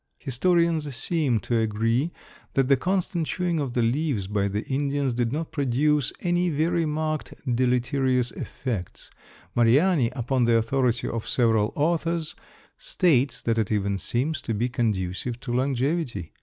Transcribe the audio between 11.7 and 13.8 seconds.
authors, states that it